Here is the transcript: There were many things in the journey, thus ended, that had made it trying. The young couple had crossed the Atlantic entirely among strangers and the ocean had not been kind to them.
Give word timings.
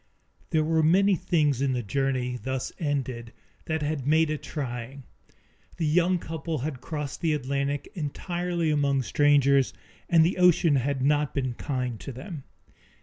There 0.49 0.63
were 0.63 0.81
many 0.81 1.15
things 1.15 1.61
in 1.61 1.73
the 1.73 1.83
journey, 1.83 2.39
thus 2.41 2.71
ended, 2.79 3.33
that 3.65 3.83
had 3.83 4.07
made 4.07 4.31
it 4.31 4.41
trying. 4.41 5.03
The 5.77 5.85
young 5.85 6.17
couple 6.17 6.57
had 6.57 6.81
crossed 6.81 7.21
the 7.21 7.33
Atlantic 7.35 7.87
entirely 7.93 8.71
among 8.71 9.03
strangers 9.03 9.73
and 10.09 10.25
the 10.25 10.39
ocean 10.39 10.77
had 10.77 11.03
not 11.03 11.35
been 11.35 11.53
kind 11.53 11.99
to 11.99 12.11
them. 12.11 12.45